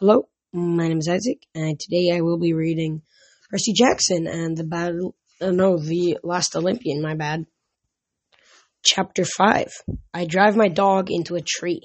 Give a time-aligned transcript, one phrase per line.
[0.00, 3.02] Hello, my name is Isaac, and today I will be reading
[3.50, 5.14] Percy Jackson and the battle.
[5.38, 7.02] Uh, no, the Last Olympian.
[7.02, 7.44] My bad.
[8.82, 9.68] Chapter five.
[10.14, 11.82] I drive my dog into a tree.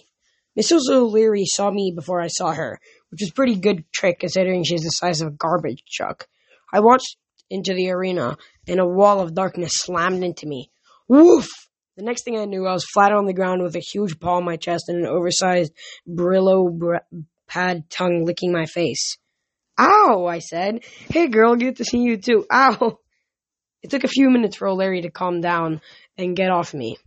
[0.57, 0.89] Mrs.
[0.89, 2.79] O'Leary saw me before I saw her,
[3.11, 6.29] which is pretty good trick considering she's the size of a garbage truck.
[6.71, 7.17] I watched
[7.49, 10.71] into the arena, and a wall of darkness slammed into me.
[11.09, 11.49] Woof!
[11.97, 14.37] The next thing I knew, I was flat on the ground with a huge paw
[14.37, 15.73] on my chest and an oversized
[16.07, 19.17] Brillo br- pad tongue licking my face.
[19.79, 20.83] Ow, I said.
[21.09, 22.45] Hey girl, good to see you too.
[22.51, 22.99] Ow.
[23.81, 25.81] It took a few minutes for O'Leary to calm down
[26.17, 26.97] and get off me.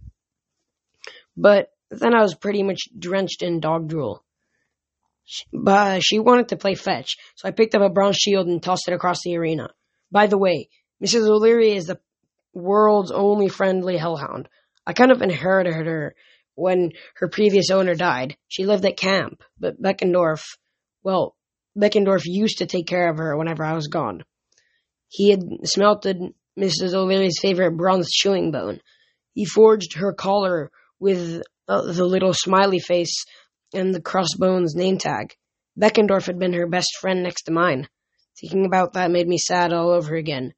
[1.37, 4.23] But then I was pretty much drenched in dog drool.
[5.53, 8.89] But she wanted to play fetch, so I picked up a bronze shield and tossed
[8.89, 9.71] it across the arena.
[10.11, 10.69] By the way,
[11.05, 11.29] Mrs.
[11.29, 12.01] O'Leary is the
[12.55, 14.49] world's only friendly hellhound.
[14.87, 16.15] I kind of inherited her
[16.59, 18.37] when her previous owner died.
[18.49, 20.43] She lived at camp, but Beckendorf,
[21.05, 21.37] well,
[21.79, 24.25] Beckendorf used to take care of her whenever I was gone.
[25.09, 26.17] He had smelted
[26.59, 26.95] Mrs.
[26.95, 28.81] O'Leary's favorite bronze chewing bone.
[29.35, 33.25] He forged her collar with uh, the little smiley face
[33.73, 35.37] and the crossbones name tag.
[35.79, 37.89] Beckendorf had been her best friend next to mine.
[38.41, 40.55] Thinking about that made me sad all over again.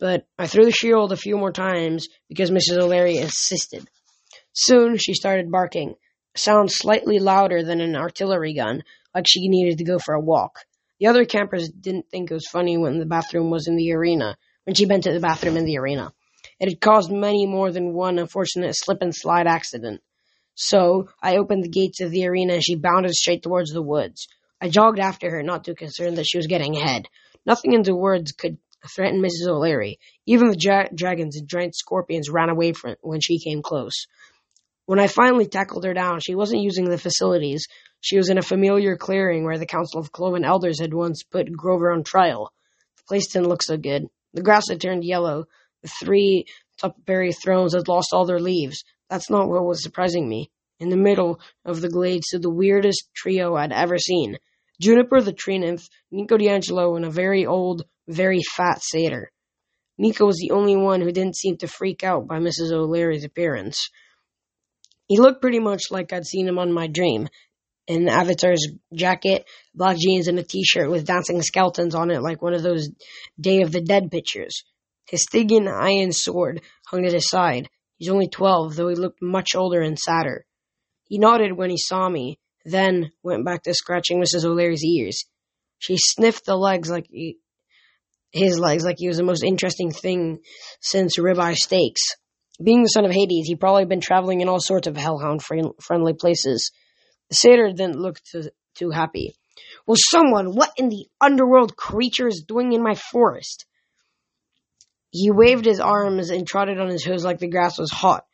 [0.00, 2.78] But I threw the shield a few more times because Mrs.
[2.78, 3.88] O'Leary insisted.
[4.52, 5.94] Soon she started barking,
[6.34, 8.82] a sound slightly louder than an artillery gun,
[9.14, 10.58] like she needed to go for a walk.
[10.98, 14.36] The other campers didn't think it was funny when the bathroom was in the arena,
[14.64, 16.12] when she went to the bathroom in the arena.
[16.58, 20.02] It had caused many more than one unfortunate slip and slide accident.
[20.54, 24.28] So I opened the gates of the arena and she bounded straight towards the woods.
[24.60, 27.06] I jogged after her, not too concerned that she was getting ahead.
[27.46, 28.58] Nothing in the woods could
[28.94, 29.48] threaten Mrs.
[29.48, 29.98] O'Leary.
[30.26, 34.06] Even the ja- dragons and giant scorpions ran away from when she came close.
[34.86, 37.66] When I finally tackled her down, she wasn't using the facilities.
[38.00, 41.52] She was in a familiar clearing where the Council of Cloven Elders had once put
[41.52, 42.52] Grover on trial.
[42.96, 44.06] The place didn't look so good.
[44.32, 45.46] The grass had turned yellow.
[45.82, 46.46] The three
[46.78, 48.84] topiary thrones had lost all their leaves.
[49.08, 50.50] That's not what was surprising me.
[50.78, 54.38] In the middle of the glade stood the weirdest trio I'd ever seen.
[54.80, 59.30] Juniper the tree nymph, Nico di Angelo, and a very old, very fat satyr.
[59.98, 62.72] Nico was the only one who didn't seem to freak out by Mrs.
[62.72, 63.90] O'Leary's appearance.
[65.10, 67.28] He looked pretty much like I'd seen him on my dream.
[67.88, 69.44] An Avatar's jacket,
[69.74, 72.88] black jeans, and a t-shirt with dancing skeletons on it like one of those
[73.38, 74.62] Day of the Dead pictures.
[75.08, 77.68] His Stygian iron sword hung at his side.
[77.96, 80.46] He's only twelve, though he looked much older and sadder.
[81.06, 84.44] He nodded when he saw me, then went back to scratching Mrs.
[84.44, 85.24] O'Leary's ears.
[85.80, 87.38] She sniffed the legs like he,
[88.30, 90.38] his legs like he was the most interesting thing
[90.80, 92.14] since ribeye steaks.
[92.62, 96.12] Being the son of Hades, he'd probably been traveling in all sorts of hellhound friendly
[96.12, 96.72] places.
[97.30, 99.34] The satyr didn't look too, too happy.
[99.86, 103.66] Well, someone, what in the underworld creature is doing in my forest?
[105.10, 108.24] He waved his arms and trotted on his hooves like the grass was hot.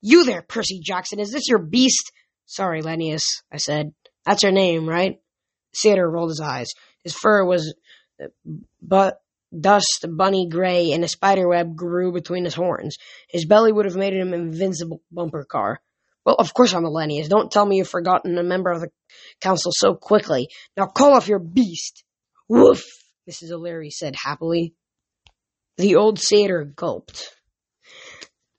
[0.00, 2.12] You there, Percy Jackson, is this your beast?
[2.46, 3.92] Sorry, Leneus, I said.
[4.24, 5.20] That's your name, right?
[5.72, 6.68] Satyr rolled his eyes.
[7.04, 7.74] His fur was
[8.22, 8.26] uh,
[8.82, 9.20] but
[9.58, 12.96] Dust, bunny gray, and a spiderweb grew between his horns.
[13.28, 15.80] His belly would have made him an invincible bumper car.
[16.24, 17.28] Well, of course I'm a.
[17.28, 18.90] Don't tell me you've forgotten a member of the
[19.40, 20.48] council so quickly.
[20.76, 22.04] Now call off your beast.
[22.48, 22.84] Woof,
[23.28, 23.50] Mrs.
[23.50, 24.74] O'Leary said happily.
[25.78, 27.34] The old satyr gulped.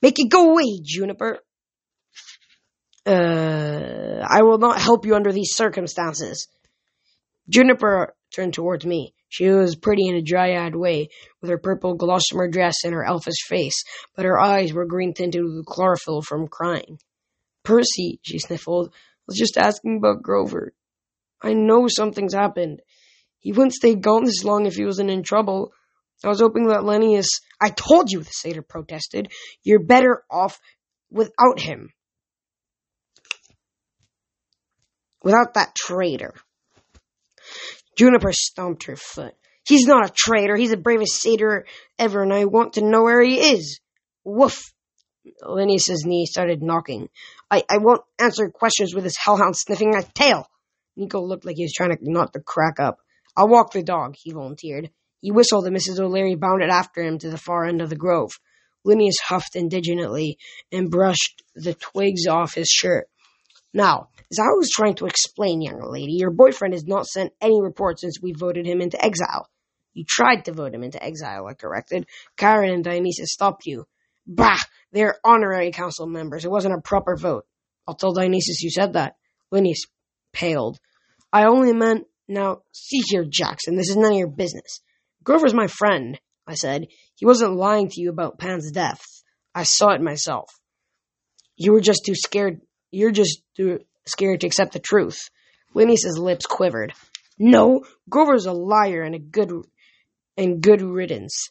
[0.01, 1.39] Make it go away, Juniper.
[3.06, 6.47] Uh, I will not help you under these circumstances.
[7.50, 9.13] Juniper turned towards me.
[9.29, 11.09] She was pretty in a dryad way,
[11.40, 13.84] with her purple gossamer dress and her elfish face,
[14.16, 16.97] but her eyes were green tinted with chlorophyll from crying.
[17.63, 18.94] Percy, she sniffled,
[19.28, 20.73] was just asking about Grover.
[21.41, 22.81] I know something's happened.
[23.38, 25.72] He wouldn't stay gone this long if he wasn't in trouble.
[26.23, 27.28] I was hoping that Leneus.
[27.62, 29.31] I told you, the satyr protested.
[29.63, 30.59] You're better off
[31.12, 31.94] without him.
[35.24, 36.33] Without that traitor.
[38.00, 39.36] Juniper stomped her foot.
[39.68, 40.56] He's not a traitor.
[40.56, 41.66] He's the bravest satyr
[41.98, 43.81] ever, and I want to know where he is.
[44.24, 44.74] Woof.
[45.44, 47.10] Leneus's knee started knocking.
[47.51, 50.48] I, I won't answer questions with this hellhound sniffing my tail.
[50.96, 53.00] Nico looked like he was trying to not to crack up.
[53.36, 54.92] I'll walk the dog, he volunteered.
[55.19, 56.00] He whistled and Mrs.
[56.00, 58.31] O'Leary bounded after him to the far end of the grove.
[58.86, 60.38] Leneus huffed indignantly
[60.72, 63.10] and brushed the twigs off his shirt.
[63.74, 67.62] Now, as I was trying to explain, young lady, your boyfriend has not sent any
[67.62, 69.48] reports since we voted him into exile.
[69.94, 72.07] You tried to vote him into exile, I corrected.
[72.39, 73.86] Chiron and Dionysus stopped you.
[74.25, 74.57] Bah!
[74.92, 76.45] They're honorary council members.
[76.45, 77.45] It wasn't a proper vote.
[77.88, 79.16] I'll tell Dionysus you said that.
[79.51, 79.88] Leneus
[80.33, 80.80] paled.
[81.33, 84.81] I only meant Now, see here, Jackson, this is none of your business.
[85.24, 86.88] Grover's my friend, I said.
[87.15, 89.01] He wasn't lying to you about Pan's death.
[89.56, 90.50] I saw it myself.
[91.56, 92.62] You were just too scared.
[92.91, 93.41] You're just
[94.06, 95.30] scared to accept the truth.
[95.74, 96.94] Leneus's lips quivered.
[97.38, 99.51] No, Grover's a liar and a good
[100.38, 101.50] and good riddance.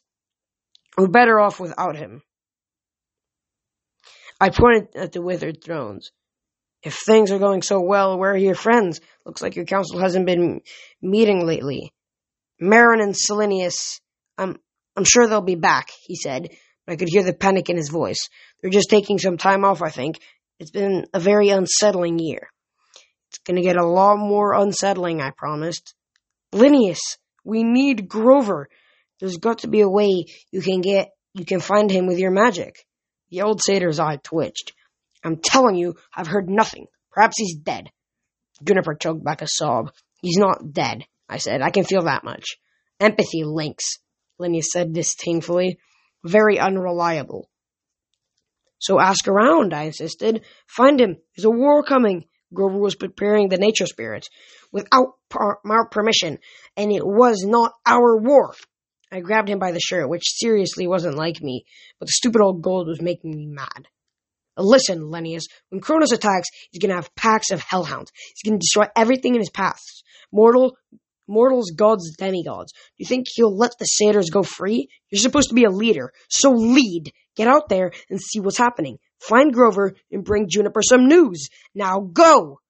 [0.96, 2.22] We're better off without him.
[4.40, 6.10] I pointed at the withered thrones.
[6.82, 9.00] If things are going so well, where are your friends?
[9.26, 10.60] Looks like your council hasn't been
[11.02, 11.92] meeting lately.
[12.60, 14.00] Maron and Silenus,
[14.36, 14.56] I'm,
[14.96, 16.48] I'm sure they'll be back, he said,
[16.86, 18.28] but I could hear the panic in his voice.
[18.60, 20.20] They're just taking some time off, I think.
[20.58, 22.48] It's been a very unsettling year.
[23.30, 25.94] It's gonna get a lot more unsettling, I promised.
[26.52, 28.68] Leneus, we need Grover.
[29.20, 32.30] There's got to be a way you can get, you can find him with your
[32.30, 32.86] magic.
[33.30, 34.72] The old satyr's eye twitched.
[35.24, 36.86] I'm telling you, I've heard nothing.
[37.10, 37.90] Perhaps he's dead.
[38.62, 39.92] Juniper choked back a sob.
[40.22, 41.62] He's not dead, I said.
[41.62, 42.58] I can feel that much.
[43.00, 43.98] Empathy links,
[44.40, 45.78] Leneus said disdainfully.
[46.24, 47.48] Very unreliable.
[48.78, 50.44] So ask around, I insisted.
[50.66, 51.16] Find him.
[51.36, 52.24] There's a war coming.
[52.54, 54.28] Grover was preparing the nature spirits
[54.72, 56.38] without our permission,
[56.76, 58.54] and it was not our war.
[59.12, 61.64] I grabbed him by the shirt, which seriously wasn't like me,
[61.98, 63.88] but the stupid old gold was making me mad.
[64.56, 68.10] Listen, Leneus, when Kronos attacks, he's gonna have packs of hellhounds.
[68.34, 69.80] He's gonna destroy everything in his path.
[70.32, 70.76] Mortal,
[71.28, 72.72] mortals, gods, demigods.
[72.96, 74.88] You think he'll let the satyrs go free?
[75.10, 77.12] You're supposed to be a leader, so lead.
[77.36, 78.98] Get out there and see what's happening.
[79.20, 81.48] Find Grover and bring Juniper some news.
[81.74, 82.60] Now go!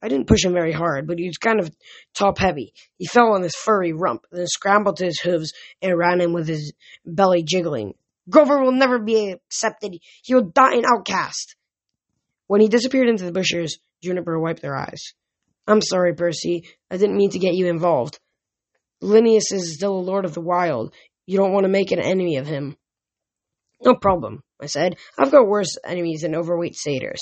[0.00, 1.70] I didn't push him very hard, but he was kind of
[2.14, 2.72] top heavy.
[2.98, 6.46] He fell on his furry rump, then scrambled to his hooves and ran in with
[6.46, 6.72] his
[7.04, 7.94] belly jiggling.
[8.30, 9.94] Grover will never be accepted.
[10.22, 11.56] He will die an outcast.
[12.46, 15.14] When he disappeared into the bushes, Juniper wiped their eyes.
[15.68, 16.66] I'm sorry, Percy.
[16.90, 18.18] I didn't mean to get you involved.
[19.02, 20.94] Leneus is still a lord of the wild.
[21.26, 22.76] You don't want to make an enemy of him.
[23.84, 24.96] No problem, I said.
[25.18, 27.20] I've got worse enemies than overweight satyrs.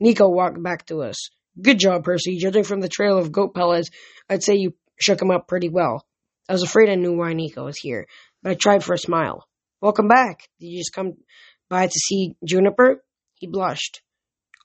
[0.00, 1.30] Nico walked back to us.
[1.60, 2.36] Good job, Percy.
[2.36, 3.90] Judging from the trail of goat pellets,
[4.28, 6.04] I'd say you shook him up pretty well.
[6.48, 8.06] I was afraid I knew why Nico was here,
[8.42, 9.46] but I tried for a smile.
[9.80, 10.48] Welcome back.
[10.58, 11.12] Did you just come
[11.70, 13.02] by to see Juniper?
[13.34, 14.02] He blushed.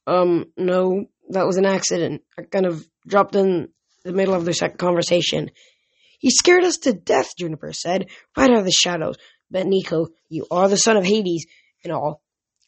[0.07, 2.21] Um, no, that was an accident.
[2.37, 3.69] I kind of dropped in
[4.03, 5.51] the middle of the conversation.
[6.19, 9.15] He scared us to death, Juniper said, right out of the shadows.
[9.49, 11.45] But Nico, you are the son of Hades
[11.83, 12.21] and all.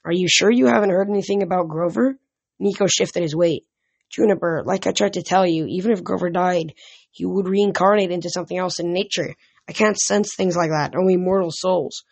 [0.06, 2.18] Are you sure you haven't heard anything about Grover?
[2.60, 3.64] Nico shifted his weight.
[4.10, 6.74] Juniper, like I tried to tell you, even if Grover died,
[7.12, 9.36] he would reincarnate into something else in nature.
[9.68, 12.04] I can't sense things like that, only mortal souls.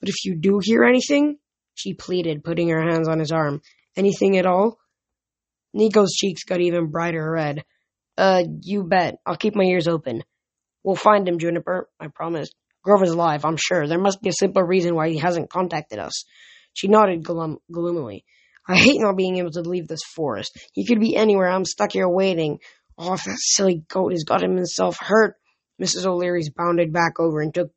[0.00, 1.38] But if you do hear anything,
[1.74, 3.62] she pleaded, putting her hands on his arm.
[3.96, 4.78] Anything at all?
[5.76, 7.62] Nico's cheeks got even brighter red.
[8.16, 9.16] Uh, you bet.
[9.26, 10.24] I'll keep my ears open.
[10.82, 12.54] We'll find him, Juniper, I promised.
[12.82, 13.86] Grover's alive, I'm sure.
[13.86, 16.24] There must be a simple reason why he hasn't contacted us.
[16.72, 18.24] She nodded gloom- gloomily.
[18.66, 20.56] I hate not being able to leave this forest.
[20.72, 21.48] He could be anywhere.
[21.48, 22.58] I'm stuck here waiting.
[22.96, 25.34] Oh, if that silly goat has got himself hurt.
[25.82, 26.06] Mrs.
[26.06, 27.70] O'Leary's bounded back over and took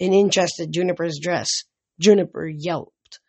[0.00, 1.48] an interest at Juniper's dress.
[2.00, 3.20] Juniper yelped.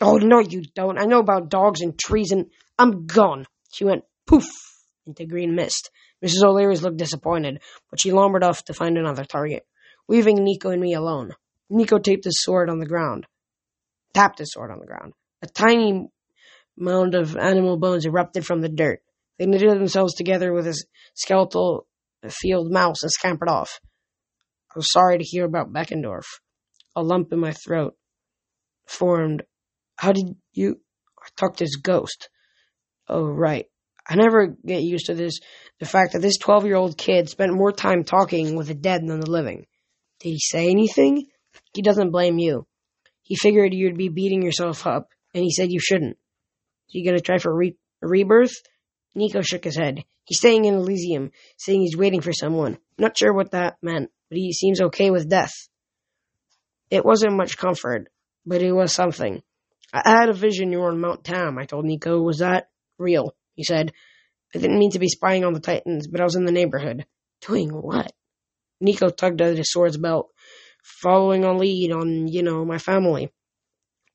[0.00, 0.98] Oh, no, you don't.
[0.98, 2.46] I know about dogs and trees and
[2.78, 3.46] I'm gone.
[3.76, 4.48] She went poof
[5.04, 5.90] into green mist.
[6.24, 6.42] Mrs.
[6.42, 9.66] O'Leary's looked disappointed, but she lumbered off to find another target,
[10.08, 11.32] leaving Nico and me alone.
[11.68, 13.26] Nico taped his sword on the ground,
[14.14, 15.12] tapped his sword on the ground.
[15.42, 16.08] A tiny
[16.74, 19.02] mound of animal bones erupted from the dirt.
[19.38, 21.86] They knitted themselves together with a skeletal
[22.30, 23.78] field mouse and scampered off.
[24.70, 26.24] I was sorry to hear about Beckendorf.
[26.94, 27.94] A lump in my throat
[28.86, 29.42] formed.
[29.96, 30.80] How did you?
[31.22, 32.30] I talked to his ghost.
[33.08, 33.66] Oh, right.
[34.08, 35.40] I never get used to this.
[35.80, 39.02] The fact that this 12 year old kid spent more time talking with the dead
[39.06, 39.66] than the living.
[40.20, 41.26] Did he say anything?
[41.74, 42.66] He doesn't blame you.
[43.22, 46.16] He figured you'd be beating yourself up, and he said you shouldn't.
[46.86, 48.54] So you gonna try for re- rebirth?
[49.14, 50.04] Nico shook his head.
[50.24, 52.78] He's staying in Elysium, saying he's waiting for someone.
[52.98, 55.52] Not sure what that meant, but he seems okay with death.
[56.90, 58.08] It wasn't much comfort,
[58.44, 59.42] but it was something.
[59.92, 62.20] I had a vision you were on Mount Tam, I told Nico.
[62.20, 63.34] Was that real?
[63.54, 63.92] He said.
[64.54, 67.04] I didn't mean to be spying on the Titans, but I was in the neighborhood.
[67.46, 68.12] Doing what?
[68.80, 70.30] Nico tugged at his sword's belt.
[70.82, 73.30] Following a lead on, you know, my family.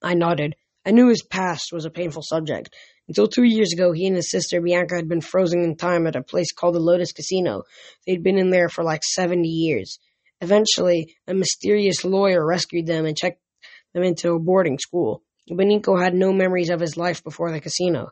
[0.02, 0.56] I nodded.
[0.86, 2.74] I knew his past was a painful subject.
[3.08, 6.16] Until two years ago, he and his sister Bianca had been frozen in time at
[6.16, 7.64] a place called the Lotus Casino.
[8.08, 10.00] They'd been in there for like 70 years.
[10.40, 13.42] Eventually, a mysterious lawyer rescued them and checked
[13.94, 15.24] them into a boarding school.
[15.50, 18.12] Benico had no memories of his life before the casino.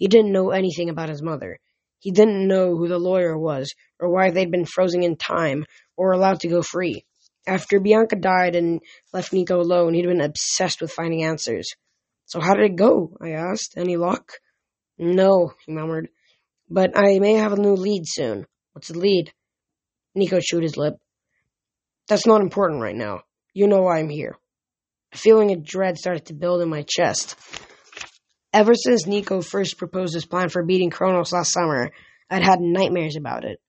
[0.00, 1.58] He didn't know anything about his mother.
[1.98, 6.12] He didn't know who the lawyer was, or why they'd been frozen in time, or
[6.12, 7.04] allowed to go free.
[7.46, 8.80] After Bianca died and
[9.12, 11.68] left Nico alone, he'd been obsessed with finding answers.
[12.24, 13.14] So how did it go?
[13.20, 13.74] I asked.
[13.76, 14.32] Any luck?
[14.96, 16.08] No, he murmured.
[16.70, 18.46] But I may have a new lead soon.
[18.72, 19.30] What's the lead?
[20.14, 20.94] Nico chewed his lip.
[22.08, 23.20] That's not important right now.
[23.52, 24.38] You know why I'm here.
[25.12, 27.36] A feeling of dread started to build in my chest.
[28.52, 31.92] Ever since Nico first proposed his plan for beating Kronos last summer,
[32.28, 33.60] I'd had nightmares about it.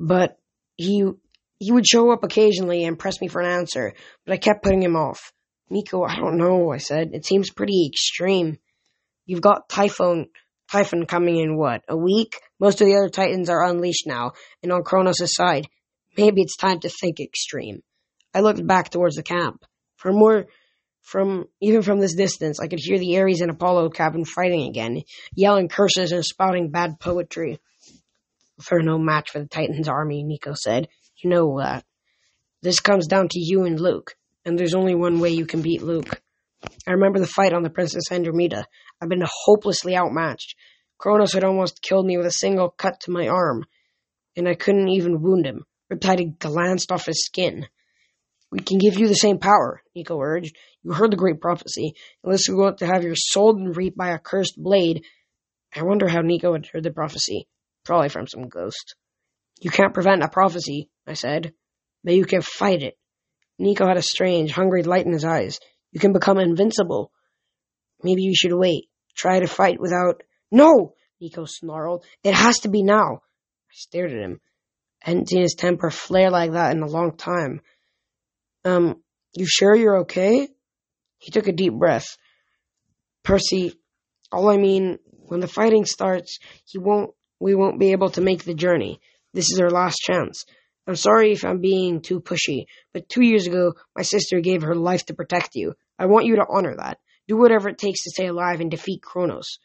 [0.00, 0.38] But
[0.76, 1.04] he
[1.58, 3.92] he would show up occasionally and press me for an answer,
[4.24, 5.32] but I kept putting him off.
[5.70, 7.10] Nico, I don't know, I said.
[7.12, 8.58] It seems pretty extreme.
[9.26, 10.28] You've got Typhon
[10.70, 12.40] Typhon coming in what, a week?
[12.60, 15.66] Most of the other Titans are unleashed now, and on Kronos' side.
[16.16, 17.82] Maybe it's time to think extreme.
[18.34, 19.64] I looked back towards the camp.
[19.96, 20.46] For more
[21.08, 25.02] from even from this distance, I could hear the Ares and Apollo cabin fighting again,
[25.34, 27.60] yelling curses and spouting bad poetry.
[28.68, 30.88] They're no match for the Titans' army, Nico said.
[31.22, 31.84] You know that.
[32.60, 35.80] This comes down to you and Luke, and there's only one way you can beat
[35.80, 36.20] Luke.
[36.86, 38.66] I remember the fight on the Princess Andromeda.
[39.00, 40.56] I've been hopelessly outmatched.
[40.98, 43.64] Kronos had almost killed me with a single cut to my arm,
[44.36, 45.64] and I couldn't even wound him.
[45.90, 47.66] Riptide had glanced off his skin.
[48.50, 50.56] We can give you the same power, Nico urged.
[50.82, 51.92] You heard the great prophecy.
[52.24, 55.04] Unless you want to have your soul reaped by a cursed blade.
[55.74, 57.46] I wonder how Nico had heard the prophecy.
[57.84, 58.94] Probably from some ghost.
[59.60, 61.52] You can't prevent a prophecy, I said,
[62.04, 62.96] but you can fight it.
[63.58, 65.58] Nico had a strange, hungry light in his eyes.
[65.92, 67.10] You can become invincible.
[68.02, 68.88] Maybe you should wait.
[69.16, 70.22] Try to fight without.
[70.50, 70.94] No!
[71.20, 72.04] Nico snarled.
[72.22, 73.16] It has to be now.
[73.16, 74.40] I stared at him.
[75.04, 77.60] I hadn't seen his temper flare like that in a long time.
[78.68, 79.02] Um,
[79.34, 80.48] you sure you're okay?
[81.18, 82.16] He took a deep breath.
[83.24, 83.74] Percy,
[84.30, 88.44] all I mean, when the fighting starts, he won't, we won't be able to make
[88.44, 89.00] the journey.
[89.32, 90.44] This is our last chance.
[90.86, 94.74] I'm sorry if I'm being too pushy, but two years ago, my sister gave her
[94.74, 95.74] life to protect you.
[95.98, 96.98] I want you to honor that.
[97.26, 99.58] Do whatever it takes to stay alive and defeat Kronos.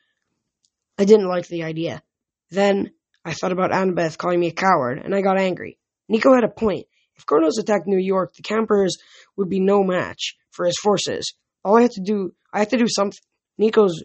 [0.98, 2.04] I didn't like the idea.
[2.52, 2.92] Then
[3.24, 5.78] I thought about Annabeth calling me a coward, and I got angry.
[6.10, 6.88] Nico had a point.
[7.18, 8.98] If Kronos attacked New York, the campers
[9.38, 11.34] would be no match for his forces.
[11.64, 13.20] All I had to do, I had to do something.
[13.58, 14.04] Nico's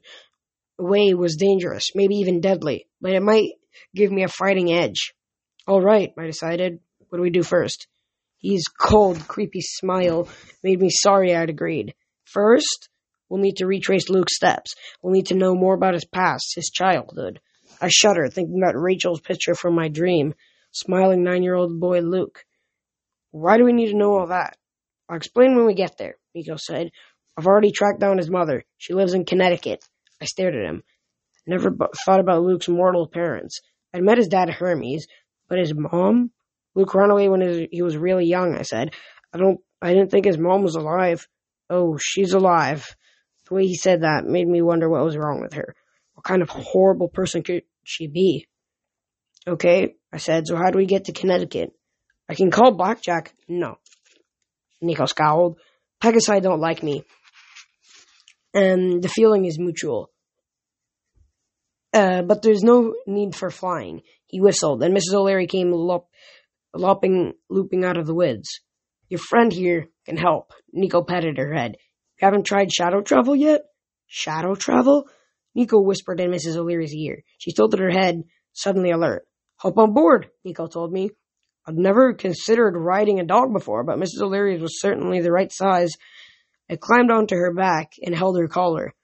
[0.79, 3.53] way was dangerous, maybe even deadly, but it might
[3.95, 5.15] give me a fighting edge.
[5.67, 6.81] All right, I decided.
[7.09, 7.87] What do we do first?
[8.41, 10.29] His cold, creepy smile
[10.63, 11.95] made me sorry I'd agreed.
[12.25, 12.89] First,
[13.29, 14.75] we'll need to retrace Luke's steps.
[15.03, 17.41] We'll need to know more about his past, his childhood.
[17.81, 20.35] I shudder thinking about Rachel's picture from my dream,
[20.73, 22.45] smiling nine year old boy Luke.
[23.31, 24.57] Why do we need to know all that?
[25.09, 26.91] I'll explain when we get there, Nico said.
[27.37, 28.65] I've already tracked down his mother.
[28.79, 29.85] She lives in Connecticut.
[30.21, 30.83] I stared at him.
[31.47, 33.61] Never b- thought about Luke's mortal parents.
[33.95, 35.07] I'd met his dad Hermes,
[35.49, 36.31] but his mom?
[36.75, 38.95] Luke ran away when he was really young, I said.
[39.33, 41.27] I don't, I didn't think his mom was alive.
[41.71, 42.87] Oh, she's alive.
[43.49, 45.75] The way he said that made me wonder what was wrong with her.
[46.15, 48.47] What kind of horrible person could she be?
[49.47, 51.73] Okay, I said, so how do we get to Connecticut?
[52.29, 53.33] I can call Blackjack.
[53.49, 53.79] No.
[54.81, 55.59] Nico scowled.
[56.03, 57.05] Pegasi don't like me.
[58.55, 60.11] And the feeling is mutual.
[61.93, 64.03] Uh, but there's no need for flying.
[64.27, 65.15] He whistled, and Mrs.
[65.15, 66.09] O'Leary came lop,
[66.75, 68.61] lopping, looping out of the woods.
[69.09, 70.53] Your friend here can help.
[70.73, 71.77] Nico patted her head.
[72.21, 73.63] You haven't tried shadow travel yet?
[74.07, 75.09] Shadow travel?
[75.55, 76.57] Nico whispered in Mrs.
[76.57, 77.23] O'Leary's ear.
[77.39, 79.27] She tilted her head, suddenly alert.
[79.57, 81.11] Hop on board, Nico told me.
[81.69, 84.23] I'd never considered riding a dog before, but Mrs.
[84.23, 85.91] O'Leary's was certainly the right size.
[86.71, 88.95] I climbed onto her back and held her collar.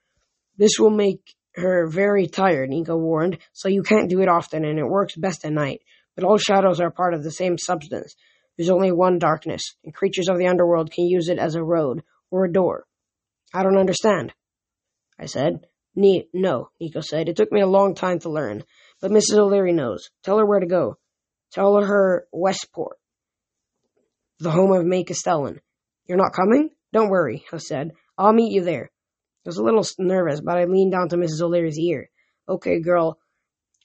[0.57, 4.79] This will make her very tired, Nico warned, so you can't do it often and
[4.79, 5.81] it works best at night.
[6.15, 8.15] But all shadows are part of the same substance.
[8.57, 12.01] There's only one darkness, and creatures of the underworld can use it as a road
[12.31, 12.87] or a door.
[13.53, 14.33] I don't understand,
[15.19, 15.67] I said.
[15.95, 17.29] Ne- no, Nico said.
[17.29, 18.63] It took me a long time to learn,
[19.01, 19.37] but Mrs.
[19.37, 20.09] O'Leary knows.
[20.23, 20.97] Tell her where to go.
[21.55, 22.97] Tell her Westport,
[24.39, 25.61] the home of May Castellan.
[26.05, 26.69] You're not coming?
[26.91, 27.91] Don't worry, I said.
[28.17, 28.91] I'll meet you there.
[29.45, 31.41] I was a little nervous, but I leaned down to Mrs.
[31.41, 32.09] O'Leary's ear.
[32.49, 33.19] Okay, girl.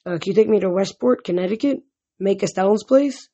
[0.05, 1.77] Uh, can you take me to Westport, Connecticut?
[2.19, 3.29] May Castellan's place?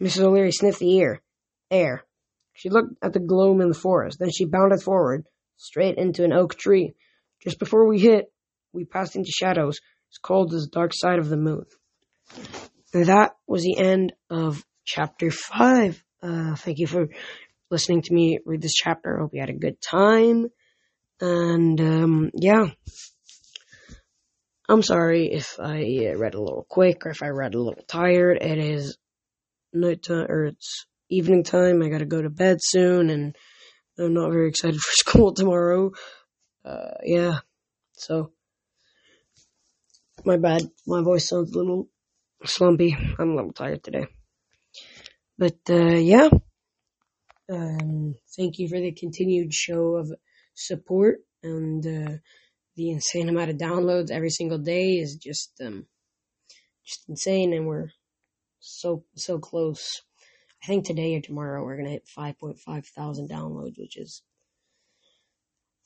[0.00, 0.20] Mrs.
[0.20, 1.20] O'Leary sniffed the ear.
[1.68, 2.04] Air.
[2.52, 4.20] She looked at the gloom in the forest.
[4.20, 6.94] Then she bounded forward, straight into an oak tree.
[7.42, 8.32] Just before we hit,
[8.72, 9.80] we passed into shadows
[10.12, 11.64] as cold as the dark side of the moon
[12.92, 16.02] that was the end of chapter five.
[16.22, 17.08] Uh, thank you for
[17.70, 19.18] listening to me read this chapter.
[19.18, 20.48] Hope you had a good time.
[21.20, 22.66] And um, yeah,
[24.68, 27.84] I'm sorry if I uh, read a little quick or if I read a little
[27.86, 28.38] tired.
[28.42, 28.98] It is
[29.72, 31.82] night time, or it's evening time.
[31.82, 33.36] I gotta go to bed soon and
[33.98, 35.92] I'm not very excited for school tomorrow.
[36.64, 37.38] Uh, yeah.
[37.94, 38.32] So,
[40.24, 40.62] my bad.
[40.86, 41.88] My voice sounds a little
[42.44, 42.96] slumpy.
[43.18, 44.06] I'm a little tired today.
[45.38, 46.28] But, uh, yeah.
[47.50, 50.12] Um, thank you for the continued show of
[50.54, 52.16] support and, uh,
[52.76, 55.86] the insane amount of downloads every single day is just, um,
[56.84, 57.90] just insane and we're
[58.60, 60.02] so, so close.
[60.62, 64.22] I think today or tomorrow we're to hit 5.5 thousand downloads, which is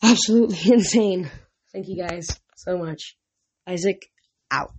[0.02, 1.30] absolutely insane.
[1.72, 3.16] Thank you guys so much.
[3.66, 4.06] Isaac
[4.50, 4.76] out.